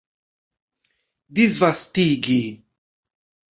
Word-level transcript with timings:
disvastigi 1.35 2.41